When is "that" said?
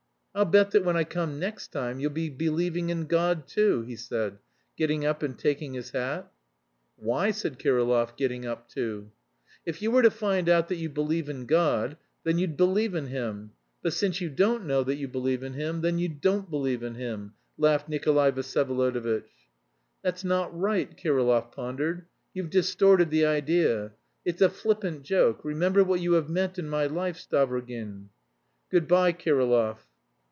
0.71-0.85, 10.69-10.77, 14.85-14.95